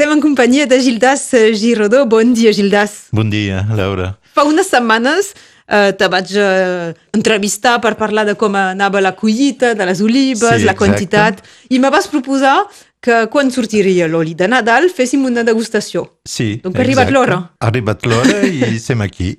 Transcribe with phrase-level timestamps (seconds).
[0.00, 2.06] Estem en companyia de Gildas Girodó.
[2.06, 3.08] Bon dia, Gildas.
[3.12, 4.14] Bon dia, Laura.
[4.32, 5.34] Fa unes setmanes
[5.68, 10.40] eh, te vaig eh, entrevistar per parlar de com anava la collita, de les olives,
[10.40, 10.78] Sí, la exacte.
[10.78, 12.62] quantitat, i me vas proposar
[13.04, 16.06] que quan sortiria l'oli de Nadal féssim una degustació.
[16.28, 17.36] Sí, Donc arribat l'hora.
[17.64, 19.30] Arribat l'hora i som aquí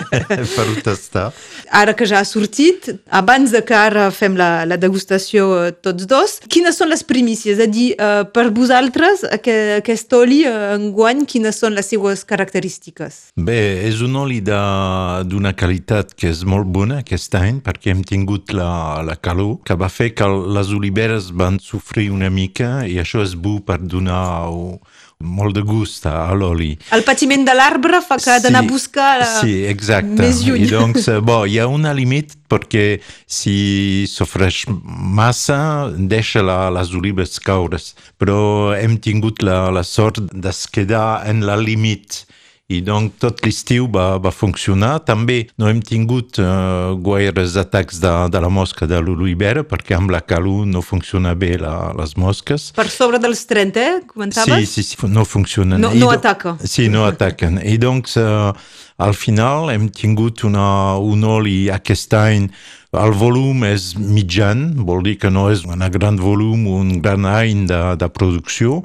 [0.54, 1.32] per tastar.
[1.74, 6.06] Ara que ja ha sortit, abans de que ara fem la, la degustació eh, tots
[6.10, 7.58] dos, quines són les primícies?
[7.58, 12.22] És a dir, eh, per vosaltres, aqu aquest oli eh, enguany, quines són les seues
[12.24, 13.18] característiques?
[13.34, 13.58] Bé,
[13.90, 18.54] és un oli de- d'una qualitat que és molt bona aquest any perquè hem tingut
[18.54, 23.22] la, la calor que va fer que les oliveres van sofrir una mica i això
[23.26, 24.78] és bo per donar uh,
[25.20, 26.72] molt de gust a l'oli.
[26.96, 30.16] El patiment de l'arbre fa que ha d'anar a buscar eh, Sí, exacte.
[30.20, 30.64] més lluny.
[30.64, 36.92] I doncs, eh, bon, hi ha un límit perquè si sofreix massa deixa la, les
[36.96, 42.24] olives caures, però hem tingut la, la sort de quedar en la límit
[42.70, 45.00] i doncs tot l'estiu va, va funcionar.
[45.06, 50.12] També no hem tingut uh, gaires atacs de, de la mosca de l'olivera perquè amb
[50.14, 52.70] la calor no funciona bé la, les mosques.
[52.76, 54.02] Per sobre dels 30, eh?
[54.10, 54.68] Comentaves?
[54.70, 55.82] Sí, sí, sí, no funcionen.
[55.82, 56.56] No- no ataca.
[56.64, 57.58] Sí, no ataquen.
[57.66, 58.52] I doncs, uh,
[59.00, 62.50] al final hem tingut una, un oli aquest any
[62.90, 67.66] el volum és mitjan, vol dir que no és un gran volum, un gran any
[67.70, 68.80] de, de producció,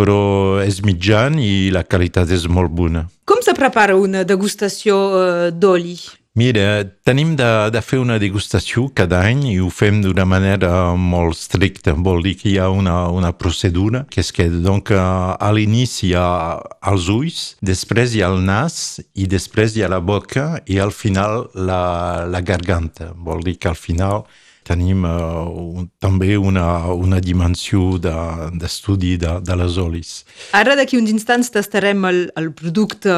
[0.00, 3.04] però és mitjan i la qualitat és molt bona.
[3.28, 5.98] Com se prepara una degustació eh, d'oli?
[6.40, 11.34] Mira, tenim de, de fer una degustació cada any i ho fem d'una manera molt
[11.34, 11.92] estricta.
[11.92, 16.14] Vol dir que hi ha una, una procedura, que és que donc, a l'inici hi
[16.16, 16.28] ha
[16.92, 20.94] els ulls, després hi ha el nas i després hi ha la boca i al
[20.94, 21.82] final la,
[22.30, 23.10] la garganta.
[23.16, 24.22] Vol dir que al final
[24.64, 25.46] tenim uh,
[25.80, 30.10] un, també una, una dimensió de- d'estudi de, de, de les olis.
[30.52, 33.12] Ara, d'aquí uns instants, tastarem el, el producte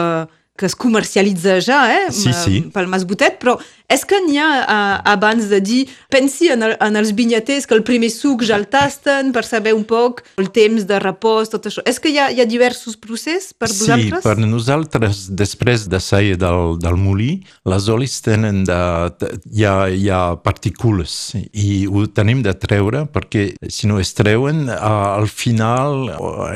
[0.59, 2.11] que es comercialitza ja, eh?
[2.13, 2.59] Sí, sí.
[2.75, 3.55] Pel Masbotet, però
[3.93, 5.81] és que n'hi ha eh, abans de dir,
[6.13, 9.73] pensi en, el, en els vinyaters que el primer suc ja el tasten per saber
[9.77, 11.83] un poc el temps de repòs, tot això.
[11.89, 14.23] És que hi ha, hi ha diversos processos per Sí, vosaltres?
[14.25, 17.31] per nosaltres, després de sair del, del molí,
[17.69, 18.79] les olis tenen de,
[19.21, 24.13] de, hi, ha, hi ha partícules i ho tenim de treure perquè si no es
[24.17, 26.07] treuen, a- al final,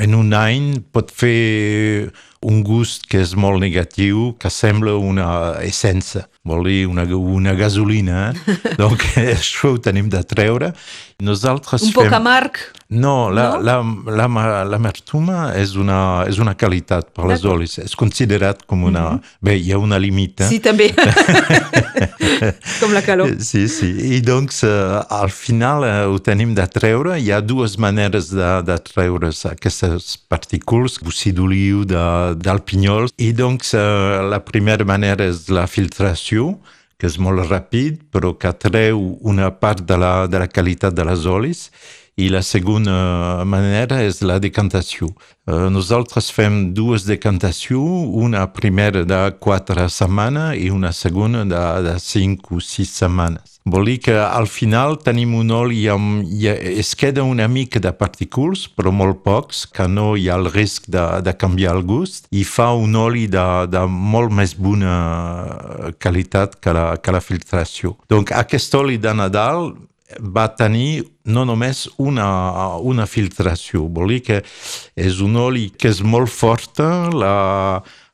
[0.01, 2.13] en un any, pot fer
[2.45, 5.29] un gust que és molt negatiu, que sembla una
[5.65, 8.33] essència, vol dir una, una gasolina.
[8.47, 8.75] Eh?
[8.79, 10.71] Donc, això ho tenim de treure.
[11.23, 12.15] Nosaltres un poc fem...
[12.19, 12.59] amarg.
[12.89, 13.61] No, la, No?
[13.65, 17.79] la, la, l'amertuma és una, és una qualitat per les olis.
[17.83, 19.07] És considerat com una...
[19.43, 20.47] Bé, hi ha una limita.
[20.51, 20.93] Sí, també.
[22.81, 23.33] Com la calor.
[23.41, 23.89] Sí, sí.
[24.13, 27.17] I doncs, eh, al final eh, ho tenim de treure.
[27.17, 32.05] Hi ha dues maneres de, de treure aquestes partícules, bocí d'oliu, de,
[32.37, 33.09] del pinyol.
[33.17, 36.36] I doncs, eh, la primera manera és la filtració,
[36.97, 41.05] que és molt ràpid, però que treu una part de la, de la qualitat de
[41.05, 41.67] les olis.
[42.17, 45.11] I la segona manera és la decantació.
[45.45, 51.99] Eh, nosaltres fem dues decantacions, una primera de quatre setmanes i una segona de, de
[52.01, 53.59] cinc o sis setmanes.
[53.69, 56.23] Vol dir que al final tenim un oli amb...
[56.25, 60.49] Ha, es queda una mica de partícules, però molt pocs, que no hi ha el
[60.55, 64.95] risc de, de canviar el gust, i fa un oli de, de molt més bona
[66.01, 67.93] qualitat que la, que la filtració.
[68.09, 69.75] Donc aquest oli de Nadal
[70.21, 72.27] va tenir no només una,
[72.79, 74.39] una filtració, vol dir que
[74.95, 77.35] és un oli que és molt forta, la,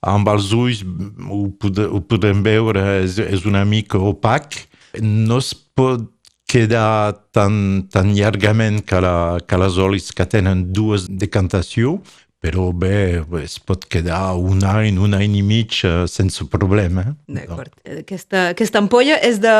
[0.00, 4.56] amb els ulls ho, pode, ho podem veure, és, és una mica opac,
[5.02, 6.08] no es pot
[6.52, 12.04] quedar tan, tan llargament que, la, que les olis que tenen dues decantacions,
[12.42, 17.04] però bé, es pot quedar un any, un any i mig eh, sense problema.
[17.30, 17.70] D'acord.
[17.86, 19.54] Aquesta, aquesta ampolla és de,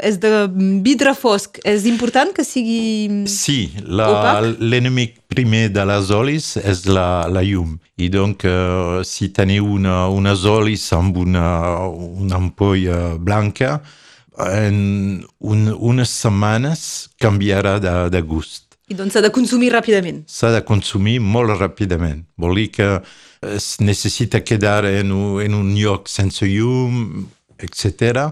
[0.00, 0.46] és de
[0.84, 1.60] vidre fosc.
[1.68, 3.26] És important que sigui...
[3.28, 7.76] Sí, l'enemic primer de les olis és la, la llum.
[8.00, 11.46] I donc, eh, si teniu una, unes olis amb una,
[11.84, 13.82] una ampolla blanca,
[14.40, 18.71] en un, unes setmanes canviarà de, de gust.
[18.92, 20.20] I doncs s'ha de consumir ràpidament.
[20.28, 22.26] S'ha de consumir molt ràpidament.
[22.36, 22.88] Vol dir que
[23.54, 27.24] es necessita quedar en un, en un lloc sense llum,
[27.56, 28.28] etc.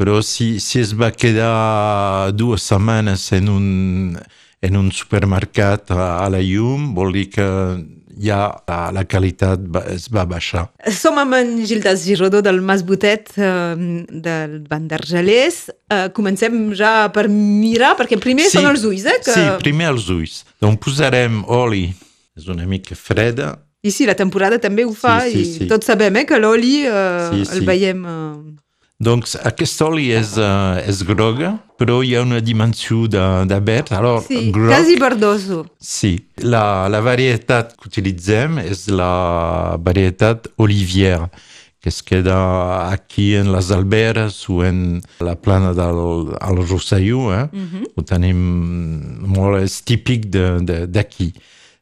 [0.00, 3.66] Però si, si es va quedar dues setmanes en un,
[4.64, 7.48] en un supermercat a, a la llum, vol dir que
[8.20, 10.66] ja la, la qualitat va, es va baixar.
[10.92, 13.74] Som amb en Gildas Girodó del Mas Botet eh,
[14.10, 15.62] del Banc d'Argelers.
[15.90, 19.18] Eh, comencem ja per mirar, perquè primer són els ulls, eh?
[19.26, 20.42] Sí, primer els ulls.
[20.62, 21.88] Donc posarem oli
[22.36, 23.54] és una mica freda.
[23.80, 25.68] I sí, la temporada també ho fa Sí, sí, i sí.
[25.70, 27.68] tots sabem eh, que l'oli eh, Sí, el sí.
[27.68, 28.04] veiem...
[28.04, 28.58] Eh,
[29.00, 33.94] Doncs aquest oli és, uh, és groga, però hi ha una dimensió de, de verd.
[33.96, 35.62] Alors, sí, groc, quasi verdoso.
[35.80, 41.30] Sí, la, la varietat que utilitzem és la varietat olivière,
[41.80, 47.46] que es queda aquí en les alberes o en la plana del al Rosselló, eh?
[47.96, 48.36] ho tenim
[49.24, 51.32] molt, és típic de- de- d'aquí.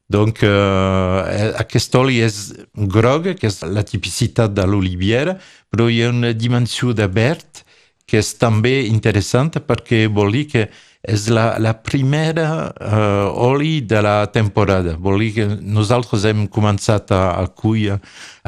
[0.08, 2.36] Donc, eh, aquest oli és
[2.72, 5.36] groc, que és la tipicitat de l'oliviera,
[5.68, 7.64] però hi ha una dimensió de verd
[8.08, 10.68] que és també interessant perquè vol dir que
[11.08, 14.96] és la, la primera uh, oli de la temporada.
[14.98, 17.98] Vol dir que nosaltres hem començat a, a cuir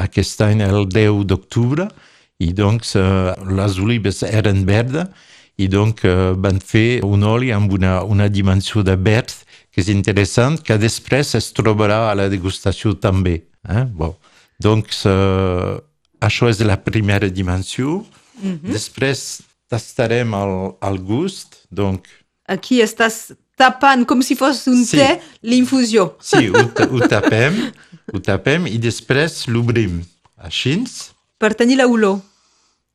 [0.00, 1.86] aquest any el 10 d'octubre
[2.40, 5.28] i doncs uh, les olives eren verdes
[5.60, 9.36] i donc uh, van fer un oli amb una, una dimensió de verd
[9.70, 13.44] que és interessant, que després es trobarà a la degustació també.
[13.68, 13.84] Eh?
[13.94, 14.14] Bon.
[14.60, 15.78] Donc, uh,
[16.20, 18.00] això és la primera dimensió.
[18.40, 22.08] Després tastarem el, el gust, donc
[22.50, 23.30] Aquí estàs
[23.60, 24.96] tapant com si fos un Sí.
[24.96, 26.16] té l'infusió.
[26.20, 27.60] sí, ho, ho tapem,
[28.12, 30.00] ho tapem i després l'obrim
[30.38, 30.80] així
[31.38, 32.20] Per tenir l'olor.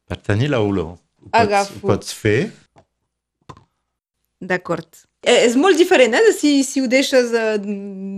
[0.10, 0.98] per tenir l'olor.
[1.22, 2.52] Ho pots, ho pots fer.
[4.46, 4.88] D'acord.
[5.26, 7.56] Eh, és molt diferent, eh, de si, si ho deixes eh,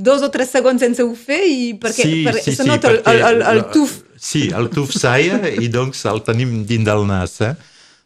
[0.04, 2.92] dos o tres segons sense ho fer i perquè, sí, perquè sí, se sí, nota
[2.92, 3.94] el, perquè el, el, el la- tuf.
[4.20, 7.40] Sí, el tuf saia i doncs el tenim dins del nas.
[7.42, 7.54] Eh?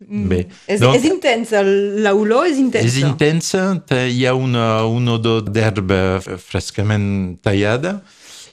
[0.01, 0.53] Bé, Mm.
[0.73, 2.87] És, donc, és intensa, el- l'olor és intensa.
[2.89, 8.01] És intensa, te- hi ha una, un odor d'herba frescament tallada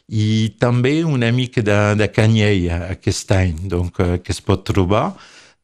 [0.08, 5.10] i també una mica de, de canyella aquest any, donc, eh, que es pot trobar.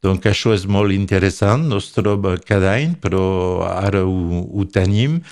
[0.05, 3.25] Donc això és molt interessant, no es troba cada any, però
[3.65, 5.23] ara ho, ho tenim.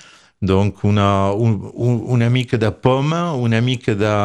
[0.43, 4.15] Donc una, un, un, una mica de poma, una mica de,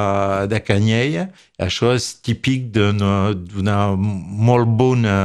[0.51, 1.29] de canyella,
[1.63, 5.19] això és típic d'una molt bona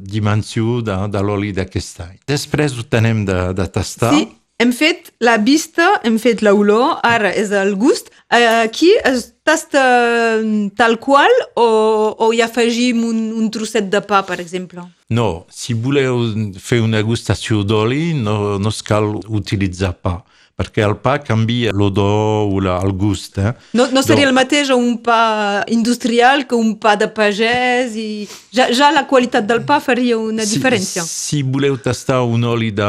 [0.00, 2.16] dimensió de, de l'oli d'aquest any.
[2.30, 4.14] Després ho tenem de, de tastar.
[4.16, 4.30] Sí,
[4.62, 8.11] hem fet la vista, hem fet l'olor, ara és el gust.
[8.32, 14.00] Eh, Aquí es tasta mm, tal qual o, o hi afegim un, un trosset de
[14.00, 14.80] pa, per exemple?
[15.12, 16.22] No, si voleu
[16.56, 20.14] fer una gustació d'oli, no, no es cal utilitzar pa,
[20.56, 23.36] perquè el pa canvia l'odor o la, el gust.
[23.42, 23.52] Eh?
[23.76, 28.08] No, no seria Donc- el mateix un pa industrial que un pa de pagès i
[28.54, 31.04] ja, ja la qualitat del pa faria una diferència.
[31.04, 32.88] Si, si voleu tastar un oli de,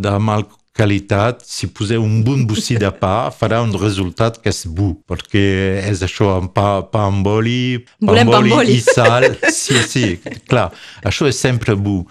[0.00, 0.46] de mal
[0.80, 5.44] qualitat, si poseu un bon bocí de pa, farà un resultat que és bo, perquè
[5.90, 8.78] és això, amb pa, pa amb oli, pa Volem amb pa amb oli.
[8.78, 9.28] i sal.
[9.60, 10.06] Sí, sí,
[10.48, 10.70] clar,
[11.04, 12.02] això és sempre bo.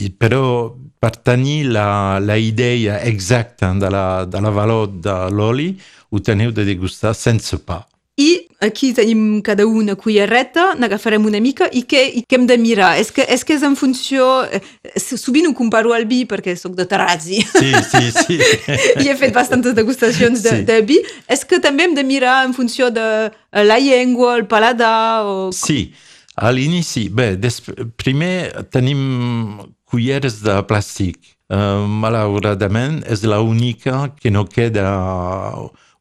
[0.00, 0.72] I, però
[1.04, 5.74] per tenir la, la idea exacta de la, de la valor de l'oli,
[6.08, 7.82] ho teniu de degustar sense pa.
[8.16, 12.56] I aquí tenim cada una cullereta, n'agafarem una mica i què, i què hem de
[12.60, 12.94] mirar?
[13.00, 14.26] És que, és que és en funció...
[14.50, 14.60] eh,
[15.00, 18.38] Sovint ho comparo al vi perquè sóc de Terrazzi Sí, sí, sí.
[19.04, 20.64] i he fet bastantes degustacions de, Sí.
[20.68, 20.98] de vi.
[21.28, 25.24] És que també hem de mirar en funció de eh, la llengua, el paladar...
[25.26, 25.52] O...
[25.54, 25.92] Sí,
[26.36, 27.60] a l'inici, bé, des,
[28.00, 29.60] primer tenim
[29.90, 31.20] culleres de plàstic.
[31.54, 34.86] Uh, malauradament, és l'única que no queda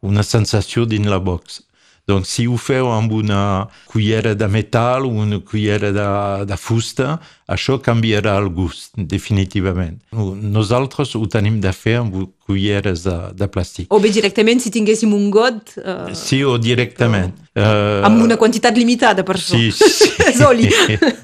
[0.02, 1.60] una sensació dins la box.
[2.06, 6.08] Donc, si ho feu amb una cullera de metal o una cullera de,
[6.50, 7.14] de fusta,
[7.48, 10.02] això canviarà el gust, definitivament.
[10.12, 13.88] Nosaltres ho tenim de fer amb culleres de, de plàstic.
[13.90, 17.32] o bé directament si tinguéssim un got eh, Sí, o directament.
[17.56, 19.56] Uh, amb una quantitat limitada per això.
[19.56, 20.12] Sí, sí.
[20.28, 20.68] és oli.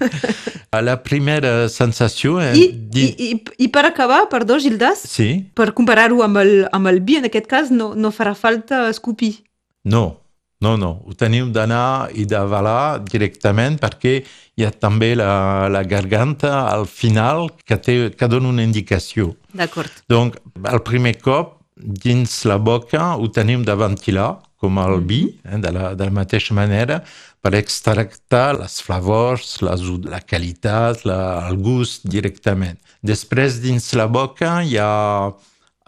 [0.71, 2.39] La primera sensació...
[2.41, 5.49] eh, I, di- i, i, I per acabar, perdó, Gildas, Sí?
[5.57, 9.39] per comparar-ho amb, el, amb el vi, en aquest cas no, no farà falta escopir.
[9.83, 10.18] No,
[10.59, 10.91] no, no.
[11.07, 14.17] Ho teniu d'anar i d'avalar directament perquè
[14.59, 19.33] hi ha també la, la garganta al final que, té, que dona una indicació.
[19.55, 20.03] D'acord.
[20.11, 25.57] Donc, el primer cop, dins la boca, ho tenim de ventilar, com el vi, eh,
[25.63, 26.99] de, la, de la mateixa manera,
[27.39, 32.75] per extractar les flavors, les, la qualitat, la, el gust directament.
[32.99, 34.91] Després, dins la boca, hi ha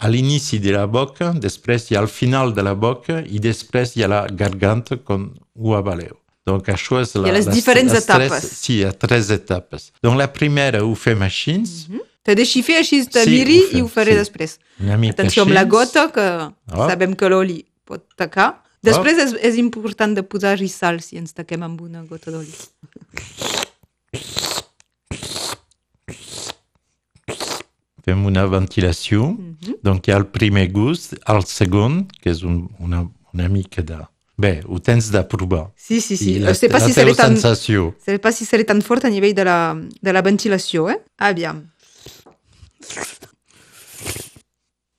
[0.01, 3.93] a l'inici de la boca, després hi ha al final de la boca i després
[3.95, 6.15] hi ha la garganta com ho avaleu.
[6.49, 8.31] Donc, això és la, Hi ha les diferents les etapes.
[8.33, 9.91] Tres, sí, hi ha tres etapes.
[10.01, 12.07] Donc, la primera ho fem així, mm -hmm.
[12.23, 14.17] Te deixi fer així, te Sí, miri ho fem, i ho faré sí.
[14.17, 14.59] després.
[14.79, 15.69] una mica Atenció amb la així.
[15.69, 16.87] gota, que Oh.
[16.89, 18.61] sabem que l'oli pot tacar.
[18.83, 22.53] Després és, és important de posar-hi sal si ens taquem amb una gota d'oli.
[28.05, 29.75] fem una ventilació, Mhm.
[29.83, 33.99] donc hi ha el primer gust, el segon, que és un, una, una mica de...
[34.41, 35.67] Bé, ho tens de provar.
[35.77, 36.37] Sí, sí, sí.
[36.37, 37.95] I No la, sé pas la si teva tan, sensació.
[38.03, 40.97] sé pas si seré tan fort a nivell de la, de la ventilació, eh?
[41.17, 41.67] Aviam.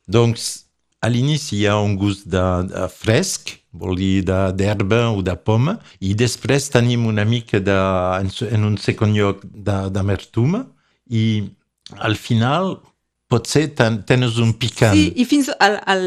[0.07, 0.67] Doncs,
[1.03, 5.35] a l'inici hi ha un gust de, de fresc, vol dir de- d'herba o de
[5.37, 7.75] poma, i després tenim una mica de,
[8.21, 9.43] en, se- en un segon lloc
[11.11, 11.51] i
[11.99, 12.79] al final
[13.33, 14.95] potser ten, tens un picant.
[14.95, 16.07] Sí, i fins al, al,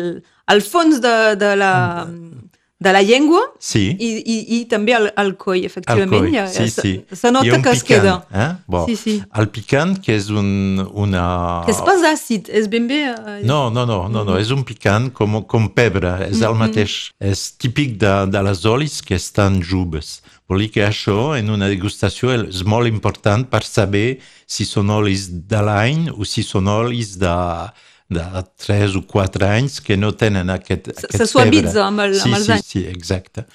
[0.53, 1.73] al fons de, de, la,
[2.85, 3.83] de la llengua Sí.
[3.97, 6.11] i, i, i també al, al coll, efectivament.
[6.11, 6.91] coll, Hi ha- sí, se, sí.
[7.15, 8.15] se nota que es picant, queda.
[8.35, 8.49] Eh?
[8.67, 8.85] Bon.
[8.89, 9.15] Sí, sí.
[9.41, 10.49] El picant, que és un,
[10.93, 11.23] una...
[11.65, 13.01] Que és pas àcid, és ben bé...
[13.15, 16.99] eh, No, no, no, no, no, és un picant com, com pebre, és el mateix.
[17.19, 20.19] És típic de, de les olis que estan joves.
[20.49, 25.27] Vol dir que això, en una degustació, és molt important per saber si són olis
[25.49, 27.33] de l'any o si són olis de,
[28.13, 28.25] de
[28.67, 32.29] 3 o 4 anys que no tenen aquest, Se- aquest se suavitza amb el- sí,
[32.29, 32.69] amb els sí, anys.
[32.75, 33.47] Sí, exacte.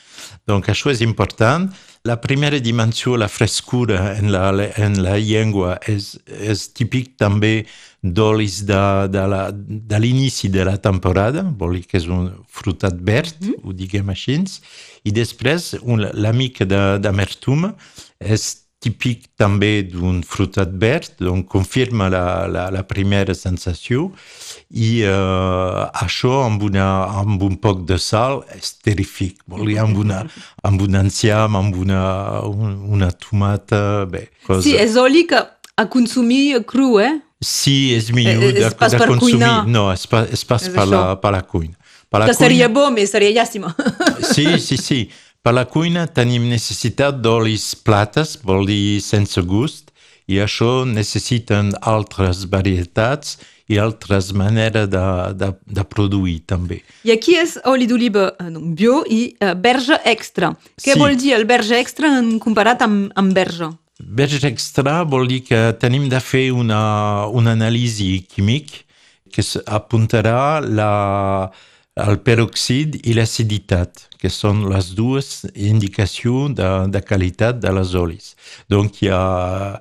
[0.50, 1.70] Donc això és important.
[2.02, 4.48] La primera dimensió, la frescura en la,
[4.80, 7.66] en la llengua, és, és típic també
[8.02, 12.96] d'olis de, de, la- de l'inici de la temporada, vol dir que és un frutat
[12.96, 14.40] verd, ho diguem així,
[15.04, 17.70] i després un, la mica d'amertum
[18.20, 24.06] és típic també d'un frutat verd, donc confirma la, la, la primera sensació,
[24.72, 26.86] i uh, això amb, una,
[27.20, 30.22] amb un poc de sal és terrific, vol dir amb, una,
[30.64, 32.04] amb un enciam, amb una,
[32.48, 34.64] un, una tomata, bé, cosa...
[34.64, 35.42] Sí, és oli que
[35.76, 37.18] a consumir cru, eh?
[37.40, 39.38] Sí, és millor Eh, és de, de consumir.
[39.38, 39.66] cuinar.
[39.66, 41.76] No, és pas, és pas És per, la, per la cuina.
[42.10, 43.72] Per la Que seria bo, més seria llàstima.
[44.34, 45.08] Sí, sí, sí.
[45.42, 49.88] Per la cuina tenim necessitat d'olis plates, vol dir sense gust,
[50.28, 53.38] i això necessiten altres varietats
[53.70, 55.00] i altres maneres de,
[55.40, 56.82] de, de produir també.
[57.06, 60.52] I aquí és oli d'oliva eh, bio i uh, verge extra.
[60.76, 60.98] Què Sí.
[61.00, 63.70] vol dir el verge extra en comparat amb, amb verge?
[64.00, 68.86] Verge extra vol dir que tenim de fer una, una anàlisi químic
[69.30, 71.50] que apuntarà la,
[72.00, 78.34] el peroxid i l'aciditat, que són les dues indicacions de, de qualitat de les olis.
[78.72, 79.80] Donc hi ha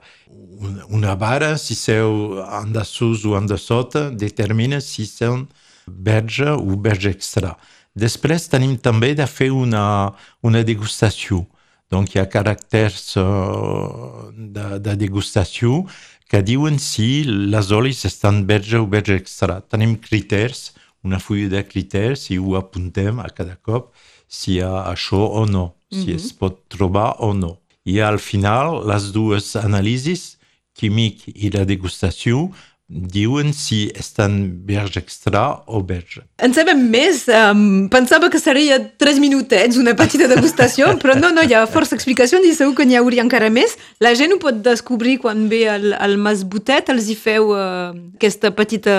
[0.59, 5.47] una, una vara, si seu en dessús o en de sota, determina si són
[5.87, 7.55] verge o verge extra.
[7.95, 10.11] Després tenim també de fer una,
[10.43, 11.45] una degustació.
[11.89, 15.83] Donc hi ha caràcters uh, de, de degustació
[16.29, 19.59] que diuen si les olis estan verge o verge extra.
[19.65, 20.69] Tenim criteris,
[21.03, 23.89] una fulla de criteris i ho apuntem a cada cop
[24.29, 27.55] si hi ha això o no, si es pot trobar o no.
[27.89, 30.35] I al final les dues anàlisis,
[30.77, 32.49] químic i la degustació,
[32.89, 36.23] diuen si estan verge extra o verge.
[36.41, 37.27] En sabem més.
[37.29, 41.93] Um, pensava que seria 3 minutets, una petita degustació, però no, no, hi ha força
[41.95, 43.77] explicacions i segur que n'hi hauria encara més.
[44.01, 47.93] La gent ho pot descobrir quan ve al, al Mas Botet, els hi feu uh,
[48.17, 48.97] aquesta petita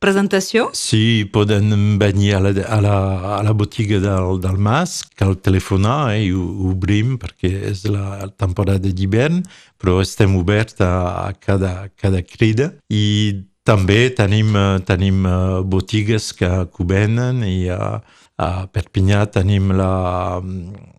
[0.00, 0.70] presentació.
[0.72, 2.96] Sí, poden venir a la, a la,
[3.36, 8.30] a la botiga del, del Mas, cal telefonar eh, i ho obrim perquè és la
[8.40, 9.42] temporada d'hivern,
[9.80, 16.48] però estem oberts a, cada, cada crida i també tenim, eh, tenim eh, botigues que,
[16.70, 17.00] que
[17.50, 18.00] i a,
[18.38, 20.40] a Perpinyà tenim la,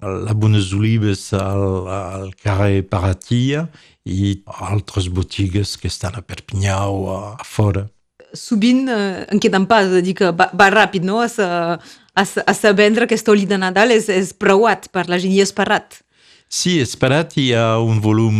[0.01, 3.67] la Bones Olives al, al carrer Paratia
[4.03, 7.87] i altres botigues que estan a Perpinyà o a, a fora.
[8.35, 11.21] Sovint uh, en queden pas, és dir que va, va ràpid, no?
[11.23, 15.07] A sa, a, sa, a sa vendre aquest oli de Nadal és, és preuat per
[15.07, 16.01] la gent i esperat.
[16.47, 18.37] Sí, esperat hi ha un volum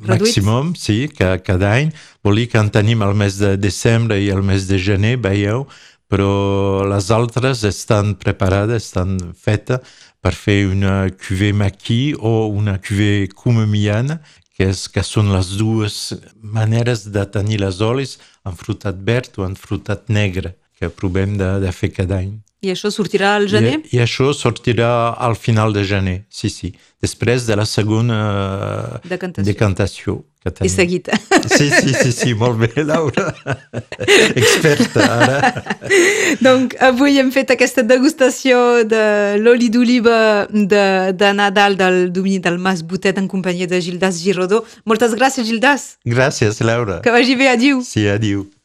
[0.00, 0.10] Reduït.
[0.10, 1.92] màximum, sí, que cada any.
[2.24, 5.66] Vol dir que en tenim el mes de desembre i el mes de gener, veieu,
[6.10, 9.80] però les altres estan preparades, estan fetes
[10.20, 14.18] per fer una cuvée maquis o una cuvée comemiana,
[14.56, 19.46] que, és, que són les dues maneres de tenir les olis en frutat verd o
[19.46, 22.40] en frutat negre, que provem de, de fer cada any.
[22.60, 23.78] I això sortirà al gener?
[23.88, 26.74] I, I això sortirà al final de gener, sí, sí.
[27.00, 28.18] Després de la segona
[29.08, 29.46] Decantació.
[29.48, 31.08] decantació que I seguit.
[31.50, 33.32] Sí, sí, sí, sí, molt bé, Laura.
[34.40, 35.64] Experta, ara.
[36.40, 39.02] Donc, avui hem fet aquesta degustació de
[39.40, 40.84] l'oli d'oliva de,
[41.16, 44.62] de Nadal del domini del Mas Botet en companyia de Gildas Girodó.
[44.84, 45.96] Moltes gràcies, Gildas.
[46.04, 47.00] Gràcies, Laura.
[47.04, 47.80] Que vagi bé, adiu.
[47.84, 48.50] Sí, adiu.